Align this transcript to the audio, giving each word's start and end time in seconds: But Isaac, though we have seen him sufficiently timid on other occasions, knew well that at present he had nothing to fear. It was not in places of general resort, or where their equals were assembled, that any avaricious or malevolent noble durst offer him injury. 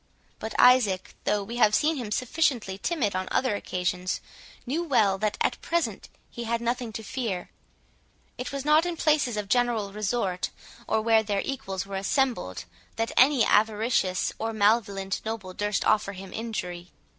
But 0.39 0.55
Isaac, 0.57 1.13
though 1.25 1.43
we 1.43 1.57
have 1.57 1.75
seen 1.75 1.95
him 1.95 2.11
sufficiently 2.11 2.79
timid 2.79 3.15
on 3.15 3.27
other 3.29 3.55
occasions, 3.55 4.19
knew 4.65 4.83
well 4.83 5.19
that 5.19 5.37
at 5.41 5.61
present 5.61 6.09
he 6.31 6.45
had 6.45 6.59
nothing 6.59 6.91
to 6.93 7.03
fear. 7.03 7.51
It 8.35 8.51
was 8.51 8.65
not 8.65 8.87
in 8.87 8.97
places 8.97 9.37
of 9.37 9.47
general 9.47 9.93
resort, 9.93 10.49
or 10.87 11.01
where 11.01 11.21
their 11.21 11.43
equals 11.45 11.85
were 11.85 11.97
assembled, 11.97 12.65
that 12.95 13.11
any 13.15 13.45
avaricious 13.45 14.33
or 14.39 14.53
malevolent 14.53 15.21
noble 15.23 15.53
durst 15.53 15.85
offer 15.85 16.13
him 16.13 16.33
injury. 16.33 16.89